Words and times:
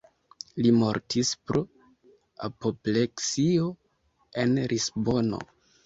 Li 0.63 0.71
mortis 0.77 1.33
pro 1.51 1.61
apopleksio 2.49 3.71
en 4.45 4.61
Lisbono. 4.77 5.49